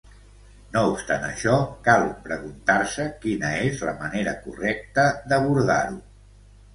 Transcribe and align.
No 0.75 0.81
obstant 0.91 1.25
això, 1.25 1.57
cal 1.87 2.05
preguntar-se 2.29 3.05
quina 3.25 3.51
és 3.65 3.83
la 3.89 3.93
manera 3.99 4.33
correcta 4.47 5.05
d’abordar-ho. 5.33 6.01